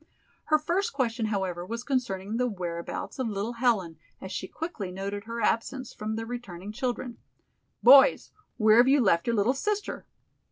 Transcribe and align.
Her 0.45 0.57
first 0.57 0.93
question, 0.93 1.27
however, 1.27 1.63
was 1.63 1.83
concerning 1.83 2.37
the 2.37 2.47
whereabouts 2.47 3.19
of 3.19 3.27
little 3.29 3.53
Helen, 3.53 3.99
as 4.19 4.31
she 4.31 4.47
quickly 4.47 4.89
noted 4.91 5.25
her 5.25 5.41
absence 5.41 5.93
from 5.93 6.15
the 6.15 6.25
returning 6.25 6.71
children. 6.71 7.19
"Boys, 7.83 8.31
where 8.57 8.77
have 8.77 8.87
you 8.87 8.99
left 8.99 9.27
your 9.27 9.35
little 9.35 9.53
sister?" 9.53 10.07